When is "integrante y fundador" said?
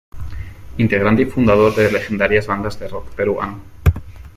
0.79-1.75